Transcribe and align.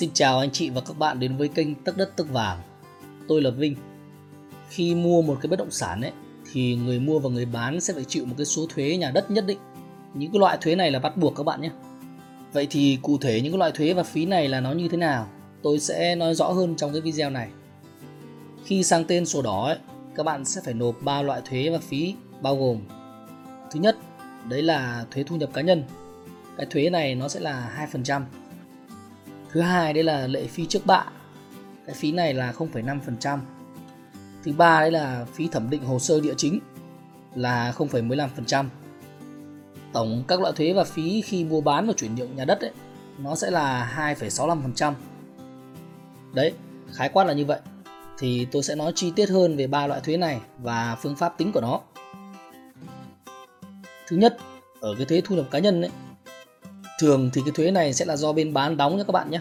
Xin 0.00 0.10
chào 0.14 0.38
anh 0.38 0.50
chị 0.50 0.70
và 0.70 0.80
các 0.80 0.98
bạn 0.98 1.20
đến 1.20 1.36
với 1.36 1.48
kênh 1.48 1.74
Tất 1.74 1.96
Đất 1.96 2.16
Tất 2.16 2.24
Vàng. 2.32 2.58
Tôi 3.28 3.42
là 3.42 3.50
Vinh. 3.50 3.76
Khi 4.68 4.94
mua 4.94 5.22
một 5.22 5.38
cái 5.42 5.48
bất 5.50 5.58
động 5.58 5.70
sản 5.70 6.00
ấy 6.00 6.12
thì 6.52 6.76
người 6.76 7.00
mua 7.00 7.18
và 7.18 7.30
người 7.30 7.44
bán 7.44 7.80
sẽ 7.80 7.94
phải 7.94 8.04
chịu 8.04 8.26
một 8.26 8.34
cái 8.38 8.46
số 8.46 8.66
thuế 8.68 8.96
nhà 8.96 9.10
đất 9.10 9.30
nhất 9.30 9.46
định. 9.46 9.58
Những 10.14 10.32
cái 10.32 10.40
loại 10.40 10.58
thuế 10.60 10.74
này 10.74 10.90
là 10.90 10.98
bắt 10.98 11.16
buộc 11.16 11.36
các 11.36 11.42
bạn 11.42 11.60
nhé. 11.60 11.70
Vậy 12.52 12.66
thì 12.70 12.98
cụ 13.02 13.18
thể 13.18 13.40
những 13.40 13.52
cái 13.52 13.58
loại 13.58 13.70
thuế 13.74 13.92
và 13.92 14.02
phí 14.02 14.26
này 14.26 14.48
là 14.48 14.60
nó 14.60 14.72
như 14.72 14.88
thế 14.88 14.96
nào? 14.96 15.26
Tôi 15.62 15.80
sẽ 15.80 16.14
nói 16.14 16.34
rõ 16.34 16.48
hơn 16.52 16.76
trong 16.76 16.92
cái 16.92 17.00
video 17.00 17.30
này. 17.30 17.48
Khi 18.64 18.82
sang 18.82 19.04
tên 19.04 19.26
sổ 19.26 19.42
đỏ 19.42 19.66
ấy, 19.66 19.78
các 20.14 20.22
bạn 20.22 20.44
sẽ 20.44 20.60
phải 20.64 20.74
nộp 20.74 20.94
3 21.02 21.22
loại 21.22 21.40
thuế 21.44 21.70
và 21.70 21.78
phí 21.78 22.14
bao 22.40 22.56
gồm 22.56 22.78
Thứ 23.70 23.80
nhất, 23.80 23.96
đấy 24.48 24.62
là 24.62 25.04
thuế 25.10 25.22
thu 25.22 25.36
nhập 25.36 25.50
cá 25.52 25.62
nhân. 25.62 25.84
Cái 26.56 26.66
thuế 26.70 26.90
này 26.90 27.14
nó 27.14 27.28
sẽ 27.28 27.40
là 27.40 27.88
2% 27.92 28.22
thứ 29.52 29.60
hai 29.60 29.92
đấy 29.92 30.04
là 30.04 30.26
lệ 30.26 30.46
phí 30.46 30.66
trước 30.66 30.86
bạ. 30.86 31.04
Cái 31.86 31.94
phí 31.94 32.12
này 32.12 32.34
là 32.34 32.52
0,5% 32.52 33.38
thứ 34.44 34.52
ba 34.52 34.80
đấy 34.80 34.90
là 34.90 35.26
phí 35.34 35.48
thẩm 35.48 35.70
định 35.70 35.84
hồ 35.84 35.98
sơ 35.98 36.20
địa 36.20 36.34
chính 36.36 36.60
là 37.34 37.72
0,15% 37.76 38.66
tổng 39.92 40.24
các 40.28 40.40
loại 40.40 40.52
thuế 40.56 40.72
và 40.72 40.84
phí 40.84 41.22
khi 41.22 41.44
mua 41.44 41.60
bán 41.60 41.86
và 41.86 41.92
chuyển 41.96 42.14
nhượng 42.14 42.36
nhà 42.36 42.44
đất 42.44 42.60
ấy, 42.60 42.70
nó 43.18 43.36
sẽ 43.36 43.50
là 43.50 43.92
2,65% 44.18 44.92
đấy 46.34 46.52
khái 46.92 47.08
quát 47.08 47.24
là 47.24 47.32
như 47.32 47.44
vậy. 47.44 47.60
Thì 48.18 48.46
tôi 48.50 48.62
sẽ 48.62 48.74
nói 48.74 48.92
chi 48.94 49.12
tiết 49.16 49.28
hơn 49.28 49.56
về 49.56 49.66
ba 49.66 49.86
loại 49.86 50.00
thuế 50.00 50.16
này 50.16 50.40
và 50.58 50.96
phương 51.02 51.16
pháp 51.16 51.38
tính 51.38 51.52
của 51.52 51.60
nó. 51.60 51.80
Thứ 54.08 54.16
nhất 54.16 54.36
ở 54.80 54.94
cái 54.96 55.06
thuế 55.06 55.20
thu 55.24 55.36
nhập 55.36 55.46
cá 55.50 55.58
nhân 55.58 55.82
ấy 55.82 55.90
thường 57.00 57.30
thì 57.32 57.40
cái 57.44 57.52
thuế 57.54 57.70
này 57.70 57.94
sẽ 57.94 58.04
là 58.04 58.16
do 58.16 58.32
bên 58.32 58.52
bán 58.52 58.76
đóng 58.76 58.96
nha 58.96 59.04
các 59.04 59.12
bạn 59.12 59.30
nhé 59.30 59.40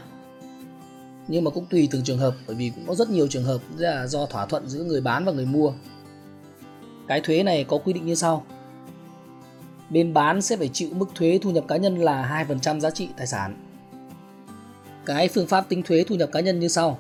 nhưng 1.32 1.44
mà 1.44 1.52
cũng 1.52 1.66
tùy 1.66 1.88
từng 1.92 2.04
trường 2.04 2.18
hợp, 2.18 2.36
bởi 2.48 2.56
vì 2.56 2.72
cũng 2.76 2.86
có 2.88 2.96
rất 2.96 3.10
nhiều 3.10 3.28
trường 3.28 3.44
hợp 3.44 3.62
là 3.78 4.08
do 4.08 4.26
thỏa 4.26 4.46
thuận 4.46 4.70
giữa 4.70 4.84
người 4.84 5.02
bán 5.02 5.26
và 5.26 5.32
người 5.32 5.46
mua. 5.46 5.74
Cái 7.08 7.22
thuế 7.22 7.44
này 7.44 7.64
có 7.64 7.78
quy 7.78 7.94
định 7.94 8.06
như 8.06 8.16
sau. 8.16 8.46
Bên 9.90 10.14
bán 10.14 10.42
sẽ 10.42 10.58
phải 10.58 10.68
chịu 10.68 10.90
mức 10.94 11.06
thuế 11.16 11.40
thu 11.42 11.52
nhập 11.52 11.64
cá 11.68 11.78
nhân 11.78 11.98
là 11.98 12.46
2% 12.50 12.80
giá 12.80 12.90
trị 12.90 13.10
tài 13.18 13.28
sản. 13.28 13.56
Cái 15.06 15.28
phương 15.28 15.48
pháp 15.48 15.70
tính 15.70 15.84
thuế 15.84 16.04
thu 16.08 16.16
nhập 16.16 16.30
cá 16.32 16.40
nhân 16.40 16.60
như 16.60 16.68
sau. 16.68 17.00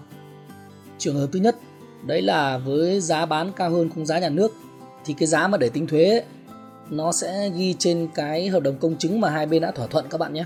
Trường 0.97 1.15
hợp 1.15 1.27
thứ 1.31 1.39
nhất, 1.39 1.55
đấy 2.05 2.21
là 2.21 2.57
với 2.57 3.01
giá 3.01 3.25
bán 3.25 3.51
cao 3.55 3.69
hơn 3.69 3.89
khung 3.89 4.05
giá 4.05 4.19
nhà 4.19 4.29
nước, 4.29 4.51
thì 5.05 5.13
cái 5.13 5.27
giá 5.27 5.47
mà 5.47 5.57
để 5.57 5.69
tính 5.69 5.87
thuế 5.87 6.23
nó 6.89 7.11
sẽ 7.11 7.49
ghi 7.49 7.75
trên 7.79 8.07
cái 8.15 8.47
hợp 8.47 8.59
đồng 8.59 8.77
công 8.77 8.97
chứng 8.97 9.21
mà 9.21 9.29
hai 9.29 9.45
bên 9.45 9.61
đã 9.61 9.71
thỏa 9.71 9.87
thuận 9.87 10.05
các 10.09 10.17
bạn 10.17 10.33
nhé. 10.33 10.45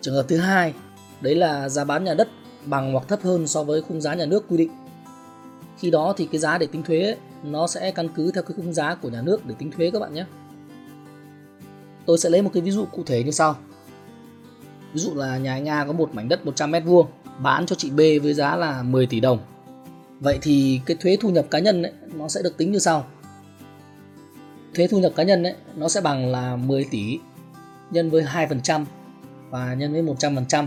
Trường 0.00 0.14
hợp 0.14 0.24
thứ 0.28 0.36
hai, 0.36 0.74
đấy 1.20 1.34
là 1.34 1.68
giá 1.68 1.84
bán 1.84 2.04
nhà 2.04 2.14
đất 2.14 2.28
bằng 2.64 2.92
hoặc 2.92 3.08
thấp 3.08 3.22
hơn 3.22 3.46
so 3.46 3.64
với 3.64 3.82
khung 3.82 4.00
giá 4.00 4.14
nhà 4.14 4.26
nước 4.26 4.44
quy 4.48 4.56
định. 4.56 4.70
Khi 5.78 5.90
đó 5.90 6.14
thì 6.16 6.28
cái 6.32 6.38
giá 6.38 6.58
để 6.58 6.66
tính 6.66 6.82
thuế 6.82 7.16
nó 7.44 7.66
sẽ 7.66 7.90
căn 7.90 8.08
cứ 8.16 8.30
theo 8.30 8.42
cái 8.42 8.52
khung 8.56 8.72
giá 8.72 8.94
của 8.94 9.08
nhà 9.08 9.22
nước 9.22 9.46
để 9.46 9.54
tính 9.58 9.70
thuế 9.70 9.90
các 9.90 9.98
bạn 9.98 10.14
nhé. 10.14 10.24
Tôi 12.06 12.18
sẽ 12.18 12.30
lấy 12.30 12.42
một 12.42 12.50
cái 12.54 12.62
ví 12.62 12.70
dụ 12.70 12.84
cụ 12.84 13.02
thể 13.06 13.22
như 13.22 13.30
sau. 13.30 13.56
Ví 14.92 15.00
dụ 15.00 15.14
là 15.14 15.38
nhà 15.38 15.52
anh 15.52 15.68
A 15.68 15.84
có 15.84 15.92
một 15.92 16.14
mảnh 16.14 16.28
đất 16.28 16.46
100 16.46 16.72
m 16.72 16.74
vuông 16.84 17.06
bán 17.42 17.66
cho 17.66 17.76
chị 17.76 17.90
B 17.90 17.96
với 17.96 18.34
giá 18.34 18.56
là 18.56 18.82
10 18.82 19.06
tỷ 19.06 19.20
đồng. 19.20 19.38
Vậy 20.20 20.38
thì 20.42 20.80
cái 20.86 20.96
thuế 21.00 21.16
thu 21.20 21.30
nhập 21.30 21.46
cá 21.50 21.58
nhân 21.58 21.82
ấy, 21.82 21.92
nó 22.14 22.28
sẽ 22.28 22.42
được 22.42 22.56
tính 22.56 22.72
như 22.72 22.78
sau 22.78 23.06
thuế 24.76 24.86
thu 24.86 24.98
nhập 24.98 25.12
cá 25.16 25.22
nhân 25.22 25.42
ấy, 25.42 25.54
nó 25.76 25.88
sẽ 25.88 26.00
bằng 26.00 26.32
là 26.32 26.56
10 26.56 26.84
tỷ 26.84 27.18
nhân 27.90 28.10
với 28.10 28.24
2% 28.24 28.84
và 29.50 29.74
nhân 29.74 29.92
với 29.92 30.02
100% 30.02 30.66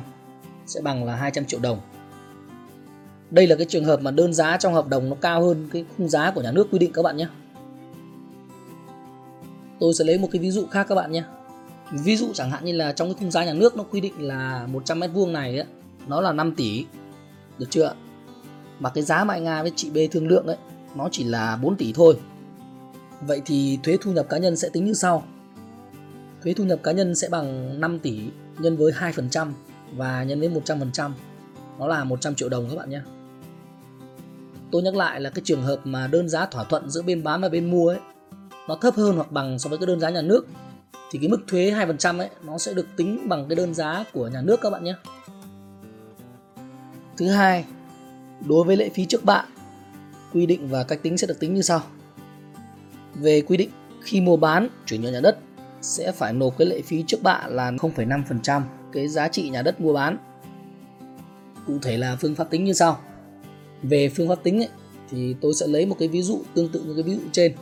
sẽ 0.66 0.82
bằng 0.82 1.04
là 1.04 1.16
200 1.16 1.46
triệu 1.46 1.60
đồng. 1.60 1.80
Đây 3.32 3.48
là 3.48 3.56
cái 3.56 3.66
trường 3.70 3.86
hợp 3.86 4.02
mà 4.02 4.12
đơn 4.12 4.34
giá 4.34 4.58
trong 4.58 4.74
hợp 4.74 4.88
đồng 4.88 5.10
nó 5.10 5.16
cao 5.22 5.42
hơn 5.44 5.70
cái 5.74 5.86
khung 5.98 6.10
giá 6.10 6.32
của 6.32 6.42
nhà 6.42 6.52
nước 6.52 6.68
quy 6.72 6.80
định 6.80 6.94
các 6.94 7.02
bạn 7.02 7.18
nhé. 7.18 7.28
Tôi 9.80 9.94
sẽ 9.94 10.06
lấy 10.06 10.18
một 10.18 10.28
cái 10.32 10.40
ví 10.40 10.52
dụ 10.52 10.66
khác 10.72 10.86
các 10.90 10.96
bạn 10.96 11.12
nhé. 11.12 11.24
Ví 11.92 12.18
dụ 12.18 12.28
chẳng 12.34 12.52
hạn 12.52 12.66
như 12.66 12.72
là 12.72 12.92
trong 12.92 13.08
cái 13.08 13.16
khung 13.20 13.32
giá 13.32 13.46
nhà 13.46 13.54
nước 13.54 13.78
nó 13.78 13.84
quy 13.84 14.02
định 14.02 14.14
là 14.18 14.68
100 14.68 15.00
mét 15.00 15.12
vuông 15.14 15.34
này 15.34 15.58
ấy, 15.58 15.68
nó 16.08 16.22
là 16.22 16.34
5 16.34 16.56
tỷ. 16.56 16.86
Được 17.58 17.68
chưa? 17.70 17.94
Mà 18.80 18.90
cái 18.90 19.04
giá 19.04 19.24
mà 19.24 19.34
anh 19.34 19.44
Nga 19.44 19.62
với 19.62 19.72
chị 19.76 19.90
B 19.90 19.98
thương 20.12 20.28
lượng 20.28 20.48
ấy 20.48 20.58
nó 20.96 21.10
chỉ 21.12 21.24
là 21.24 21.56
4 21.56 21.76
tỷ 21.76 21.94
thôi 21.94 22.20
Vậy 23.22 23.42
thì 23.46 23.80
thuế 23.84 23.98
thu 24.02 24.12
nhập 24.12 24.26
cá 24.30 24.38
nhân 24.38 24.56
sẽ 24.56 24.70
tính 24.70 24.86
như 24.86 24.94
sau. 24.94 25.24
Thuế 26.44 26.54
thu 26.54 26.64
nhập 26.64 26.80
cá 26.84 26.92
nhân 26.92 27.16
sẽ 27.16 27.30
bằng 27.30 27.80
5 27.82 28.00
tỷ 28.00 28.22
nhân 28.60 28.78
với 28.78 28.92
2% 28.92 29.52
và 29.96 30.24
nhân 30.24 30.40
với 30.40 30.50
100%. 30.50 31.12
Nó 31.80 31.88
là 31.88 32.04
100 32.04 32.36
triệu 32.36 32.50
đồng 32.50 32.70
các 32.70 32.76
bạn 32.76 32.90
nhé. 32.90 33.02
Tôi 34.72 34.82
nhắc 34.82 34.96
lại 34.96 35.22
là 35.22 35.30
cái 35.30 35.42
trường 35.46 35.62
hợp 35.62 35.80
mà 35.84 36.08
đơn 36.08 36.30
giá 36.30 36.46
thỏa 36.46 36.64
thuận 36.64 36.90
giữa 36.90 37.02
bên 37.02 37.24
bán 37.24 37.42
và 37.42 37.50
bên 37.50 37.72
mua 37.72 37.90
ấy 37.90 38.00
nó 38.68 38.76
thấp 38.76 38.96
hơn 38.96 39.16
hoặc 39.16 39.32
bằng 39.32 39.60
so 39.60 39.70
với 39.70 39.78
cái 39.78 39.86
đơn 39.86 40.00
giá 40.00 40.10
nhà 40.10 40.22
nước 40.22 40.48
thì 41.12 41.20
cái 41.20 41.30
mức 41.30 41.40
thuế 41.48 41.72
2% 41.72 42.20
ấy 42.20 42.30
nó 42.44 42.58
sẽ 42.58 42.74
được 42.74 42.88
tính 42.96 43.30
bằng 43.30 43.46
cái 43.50 43.56
đơn 43.56 43.74
giá 43.74 44.04
của 44.14 44.28
nhà 44.28 44.42
nước 44.42 44.60
các 44.62 44.70
bạn 44.70 44.84
nhé. 44.84 44.96
Thứ 47.18 47.28
hai, 47.28 47.66
đối 48.46 48.64
với 48.64 48.78
lệ 48.78 48.90
phí 48.94 49.06
trước 49.06 49.26
bạ, 49.26 49.46
quy 50.34 50.46
định 50.46 50.68
và 50.68 50.84
cách 50.84 51.00
tính 51.04 51.18
sẽ 51.18 51.28
được 51.28 51.40
tính 51.40 51.54
như 51.54 51.62
sau 51.62 51.82
về 53.20 53.42
quy 53.42 53.58
định 53.58 53.70
khi 54.02 54.22
mua 54.22 54.38
bán 54.38 54.68
chuyển 54.86 55.02
nhượng 55.02 55.14
nhà 55.14 55.20
đất 55.20 55.38
sẽ 55.82 56.12
phải 56.12 56.34
nộp 56.34 56.58
cái 56.58 56.68
lệ 56.68 56.82
phí 56.82 57.04
trước 57.08 57.24
bạ 57.24 57.48
là 57.48 57.72
0,5% 57.72 58.62
cái 58.92 59.08
giá 59.08 59.28
trị 59.28 59.50
nhà 59.50 59.62
đất 59.62 59.82
mua 59.82 59.94
bán. 59.94 60.18
Cụ 61.68 61.80
thể 61.82 61.98
là 61.98 62.16
phương 62.16 62.36
pháp 62.36 62.50
tính 62.50 62.64
như 62.64 62.74
sau. 62.74 63.00
Về 63.84 64.10
phương 64.10 64.28
pháp 64.28 64.44
tính 64.44 64.62
ấy, 64.62 64.70
thì 65.12 65.36
tôi 65.42 65.54
sẽ 65.54 65.68
lấy 65.68 65.86
một 65.86 65.96
cái 66.00 66.08
ví 66.08 66.22
dụ 66.22 66.42
tương 66.54 66.70
tự 66.70 66.84
như 66.84 66.94
cái 66.94 67.04
ví 67.04 67.14
dụ 67.14 67.22
trên. 67.32 67.54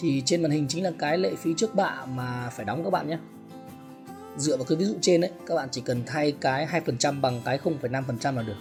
Thì 0.00 0.22
trên 0.24 0.42
màn 0.42 0.50
hình 0.50 0.66
chính 0.68 0.84
là 0.84 0.92
cái 0.98 1.18
lệ 1.18 1.34
phí 1.38 1.54
trước 1.56 1.74
bạ 1.74 2.06
mà 2.14 2.50
phải 2.52 2.64
đóng 2.64 2.84
các 2.84 2.90
bạn 2.90 3.08
nhé. 3.08 3.18
Dựa 4.36 4.56
vào 4.56 4.64
cái 4.64 4.76
ví 4.76 4.84
dụ 4.84 4.94
trên 5.00 5.20
đấy, 5.20 5.30
các 5.46 5.54
bạn 5.54 5.68
chỉ 5.72 5.80
cần 5.80 6.02
thay 6.06 6.32
cái 6.40 6.66
2% 6.66 7.20
bằng 7.20 7.40
cái 7.44 7.58
0,5% 7.58 8.36
là 8.36 8.42
được. 8.42 8.56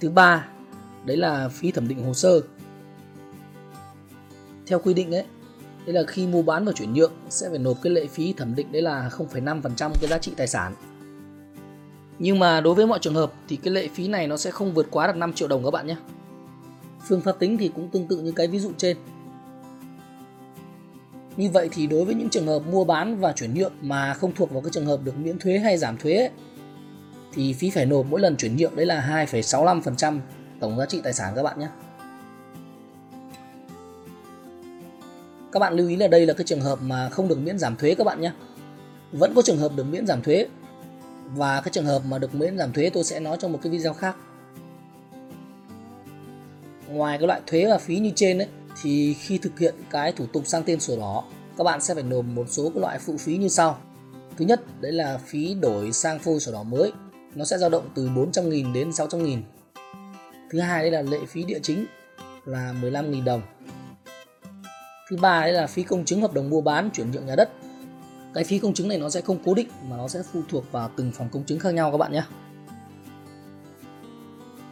Thứ 0.00 0.10
ba, 0.10 0.48
đấy 1.04 1.16
là 1.16 1.48
phí 1.48 1.70
thẩm 1.70 1.88
định 1.88 2.04
hồ 2.04 2.14
sơ. 2.14 2.40
Theo 4.66 4.78
quy 4.78 4.94
định 4.94 5.14
ấy, 5.14 5.24
đấy 5.86 5.94
là 5.94 6.02
khi 6.08 6.26
mua 6.26 6.42
bán 6.42 6.64
và 6.64 6.72
chuyển 6.72 6.92
nhượng 6.92 7.12
sẽ 7.28 7.48
phải 7.50 7.58
nộp 7.58 7.76
cái 7.82 7.92
lệ 7.92 8.06
phí 8.06 8.32
thẩm 8.32 8.54
định 8.54 8.72
đấy 8.72 8.82
là 8.82 9.10
0,5% 9.12 9.90
cái 10.00 10.08
giá 10.08 10.18
trị 10.18 10.32
tài 10.36 10.46
sản. 10.46 10.74
Nhưng 12.18 12.38
mà 12.38 12.60
đối 12.60 12.74
với 12.74 12.86
mọi 12.86 12.98
trường 12.98 13.14
hợp 13.14 13.32
thì 13.48 13.56
cái 13.56 13.74
lệ 13.74 13.88
phí 13.94 14.08
này 14.08 14.26
nó 14.26 14.36
sẽ 14.36 14.50
không 14.50 14.74
vượt 14.74 14.86
quá 14.90 15.06
được 15.06 15.16
5 15.16 15.32
triệu 15.32 15.48
đồng 15.48 15.64
các 15.64 15.70
bạn 15.70 15.86
nhé. 15.86 15.96
Phương 17.08 17.20
pháp 17.20 17.38
tính 17.38 17.58
thì 17.58 17.70
cũng 17.74 17.88
tương 17.88 18.08
tự 18.08 18.16
như 18.16 18.32
cái 18.32 18.46
ví 18.46 18.58
dụ 18.58 18.72
trên. 18.76 18.96
Như 21.36 21.50
vậy 21.50 21.68
thì 21.72 21.86
đối 21.86 22.04
với 22.04 22.14
những 22.14 22.28
trường 22.28 22.46
hợp 22.46 22.62
mua 22.72 22.84
bán 22.84 23.16
và 23.16 23.32
chuyển 23.32 23.54
nhượng 23.54 23.72
mà 23.80 24.14
không 24.14 24.34
thuộc 24.34 24.50
vào 24.50 24.60
cái 24.60 24.70
trường 24.72 24.86
hợp 24.86 25.00
được 25.04 25.18
miễn 25.18 25.38
thuế 25.38 25.58
hay 25.58 25.78
giảm 25.78 25.96
thuế 25.96 26.14
ấy, 26.14 26.30
thì 27.36 27.52
phí 27.52 27.70
phải 27.70 27.86
nộp 27.86 28.06
mỗi 28.06 28.20
lần 28.20 28.36
chuyển 28.36 28.56
nhượng 28.56 28.76
đấy 28.76 28.86
là 28.86 29.26
2,65% 29.30 30.18
tổng 30.60 30.78
giá 30.78 30.86
trị 30.86 31.00
tài 31.04 31.12
sản 31.12 31.32
các 31.36 31.42
bạn 31.42 31.60
nhé. 31.60 31.68
Các 35.52 35.60
bạn 35.60 35.74
lưu 35.74 35.88
ý 35.88 35.96
là 35.96 36.08
đây 36.08 36.26
là 36.26 36.34
cái 36.34 36.44
trường 36.44 36.60
hợp 36.60 36.78
mà 36.82 37.08
không 37.08 37.28
được 37.28 37.38
miễn 37.38 37.58
giảm 37.58 37.76
thuế 37.76 37.94
các 37.94 38.04
bạn 38.04 38.20
nhé. 38.20 38.32
Vẫn 39.12 39.34
có 39.34 39.42
trường 39.42 39.58
hợp 39.58 39.72
được 39.76 39.84
miễn 39.84 40.06
giảm 40.06 40.22
thuế 40.22 40.46
và 41.34 41.60
cái 41.60 41.70
trường 41.72 41.86
hợp 41.86 42.02
mà 42.04 42.18
được 42.18 42.34
miễn 42.34 42.58
giảm 42.58 42.72
thuế 42.72 42.90
tôi 42.90 43.04
sẽ 43.04 43.20
nói 43.20 43.36
trong 43.40 43.52
một 43.52 43.58
cái 43.62 43.72
video 43.72 43.94
khác. 43.94 44.16
Ngoài 46.88 47.18
cái 47.18 47.26
loại 47.26 47.40
thuế 47.46 47.66
và 47.66 47.78
phí 47.78 47.98
như 47.98 48.12
trên 48.14 48.38
ấy, 48.38 48.48
thì 48.82 49.14
khi 49.14 49.38
thực 49.38 49.58
hiện 49.58 49.74
cái 49.90 50.12
thủ 50.12 50.26
tục 50.26 50.42
sang 50.46 50.62
tên 50.62 50.80
sổ 50.80 50.96
đỏ 50.96 51.24
các 51.58 51.64
bạn 51.64 51.80
sẽ 51.80 51.94
phải 51.94 52.02
nộp 52.02 52.24
một 52.24 52.44
số 52.48 52.70
cái 52.74 52.80
loại 52.80 52.98
phụ 52.98 53.16
phí 53.16 53.36
như 53.36 53.48
sau. 53.48 53.78
Thứ 54.36 54.44
nhất 54.44 54.62
đấy 54.80 54.92
là 54.92 55.18
phí 55.26 55.54
đổi 55.54 55.92
sang 55.92 56.18
phôi 56.18 56.40
sổ 56.40 56.52
đỏ 56.52 56.62
mới 56.62 56.92
nó 57.36 57.44
sẽ 57.44 57.58
dao 57.58 57.70
động 57.70 57.88
từ 57.94 58.08
400.000 58.08 58.72
đến 58.72 58.90
600.000 58.90 59.40
thứ 60.50 60.60
hai 60.60 60.82
đây 60.82 60.90
là 60.90 61.02
lệ 61.02 61.18
phí 61.28 61.44
địa 61.44 61.58
chính 61.62 61.86
là 62.44 62.74
15.000 62.82 63.24
đồng. 63.24 63.42
Thứ 65.10 65.16
ba 65.16 65.40
đấy 65.40 65.52
là 65.52 65.66
phí 65.66 65.82
công 65.82 66.04
chứng 66.04 66.20
hợp 66.20 66.34
đồng 66.34 66.50
mua 66.50 66.60
bán, 66.60 66.90
chuyển 66.90 67.10
nhượng 67.10 67.26
nhà 67.26 67.36
đất. 67.36 67.50
Cái 68.34 68.44
phí 68.44 68.58
công 68.58 68.74
chứng 68.74 68.88
này 68.88 68.98
nó 68.98 69.10
sẽ 69.10 69.20
không 69.20 69.38
cố 69.44 69.54
định 69.54 69.68
mà 69.88 69.96
nó 69.96 70.08
sẽ 70.08 70.22
phụ 70.32 70.40
thuộc 70.48 70.72
vào 70.72 70.90
từng 70.96 71.12
phòng 71.12 71.28
công 71.32 71.44
chứng 71.44 71.58
khác 71.58 71.74
nhau 71.74 71.90
các 71.90 71.96
bạn 71.96 72.12
nhé. 72.12 72.22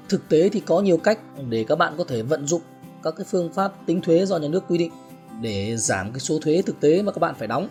Thực 0.09 0.29
tế 0.29 0.49
thì 0.49 0.61
có 0.61 0.81
nhiều 0.81 0.97
cách 0.97 1.19
để 1.49 1.65
các 1.69 1.79
bạn 1.79 1.95
có 1.99 2.05
thể 2.05 2.23
vận 2.23 2.47
dụng 2.47 2.63
các 3.03 3.15
cái 3.17 3.27
phương 3.31 3.53
pháp 3.53 3.73
tính 3.87 4.01
thuế 4.01 4.27
do 4.27 4.37
nhà 4.37 4.49
nước 4.49 4.65
quy 4.69 4.79
định 4.79 4.93
để 5.41 5.77
giảm 5.77 6.13
cái 6.13 6.21
số 6.21 6.39
thuế 6.43 6.63
thực 6.63 6.81
tế 6.81 7.03
mà 7.03 7.13
các 7.13 7.19
bạn 7.19 7.35
phải 7.39 7.49
đóng. 7.49 7.69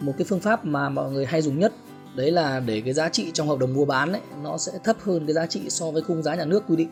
Một 0.00 0.12
cái 0.18 0.24
phương 0.24 0.40
pháp 0.40 0.64
mà 0.64 0.88
mọi 0.88 1.10
người 1.10 1.26
hay 1.26 1.42
dùng 1.42 1.58
nhất 1.58 1.72
đấy 2.16 2.30
là 2.30 2.60
để 2.60 2.80
cái 2.80 2.92
giá 2.92 3.08
trị 3.08 3.30
trong 3.34 3.48
hợp 3.48 3.58
đồng 3.58 3.74
mua 3.74 3.84
bán 3.84 4.12
ấy, 4.12 4.20
nó 4.42 4.58
sẽ 4.58 4.72
thấp 4.84 4.96
hơn 5.00 5.26
cái 5.26 5.34
giá 5.34 5.46
trị 5.46 5.60
so 5.68 5.90
với 5.90 6.02
khung 6.02 6.22
giá 6.22 6.34
nhà 6.34 6.44
nước 6.44 6.62
quy 6.68 6.76
định 6.76 6.88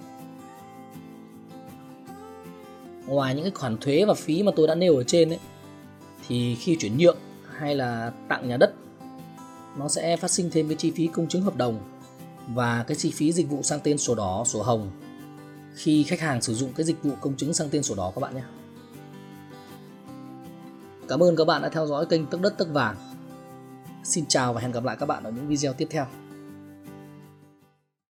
ngoài 3.06 3.34
những 3.34 3.44
cái 3.44 3.52
khoản 3.54 3.78
thuế 3.78 4.04
và 4.04 4.14
phí 4.14 4.42
mà 4.42 4.52
tôi 4.56 4.66
đã 4.66 4.74
nêu 4.74 4.96
ở 4.96 5.02
trên 5.02 5.30
ấy 5.30 5.38
thì 6.28 6.54
khi 6.54 6.76
chuyển 6.76 6.98
nhượng 6.98 7.16
hay 7.52 7.74
là 7.74 8.12
tặng 8.28 8.48
nhà 8.48 8.56
đất 8.56 8.74
nó 9.78 9.88
sẽ 9.88 10.16
phát 10.16 10.30
sinh 10.30 10.50
thêm 10.50 10.68
cái 10.68 10.76
chi 10.76 10.90
phí 10.96 11.06
công 11.06 11.28
chứng 11.28 11.42
hợp 11.42 11.56
đồng 11.56 11.78
và 12.48 12.84
cái 12.86 12.96
chi 12.96 13.10
phí 13.10 13.32
dịch 13.32 13.48
vụ 13.48 13.62
sang 13.62 13.80
tên 13.84 13.98
sổ 13.98 14.14
đỏ, 14.14 14.44
sổ 14.46 14.62
hồng 14.62 14.90
khi 15.74 16.02
khách 16.02 16.20
hàng 16.20 16.42
sử 16.42 16.54
dụng 16.54 16.72
cái 16.76 16.86
dịch 16.86 17.02
vụ 17.02 17.10
công 17.20 17.36
chứng 17.36 17.54
sang 17.54 17.68
tên 17.70 17.82
sổ 17.82 17.94
đỏ 17.94 18.12
các 18.14 18.20
bạn 18.20 18.34
nhé. 18.34 18.42
Cảm 21.08 21.22
ơn 21.22 21.36
các 21.36 21.44
bạn 21.44 21.62
đã 21.62 21.68
theo 21.68 21.86
dõi 21.86 22.06
kênh 22.06 22.26
Tức 22.26 22.40
Đất 22.40 22.54
Tức 22.58 22.68
Vàng. 22.72 22.96
Xin 24.04 24.24
chào 24.28 24.52
và 24.52 24.60
hẹn 24.60 24.72
gặp 24.72 24.84
lại 24.84 24.96
các 25.00 25.06
bạn 25.06 25.24
ở 25.24 25.30
những 25.30 25.48
video 25.48 25.72
tiếp 25.72 25.86
theo. 25.90 26.06